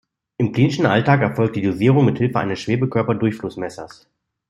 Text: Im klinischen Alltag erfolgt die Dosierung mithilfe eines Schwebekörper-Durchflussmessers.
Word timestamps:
Im 0.37 0.51
klinischen 0.51 0.87
Alltag 0.87 1.21
erfolgt 1.21 1.55
die 1.55 1.61
Dosierung 1.61 2.05
mithilfe 2.05 2.39
eines 2.39 2.59
Schwebekörper-Durchflussmessers. 2.61 4.07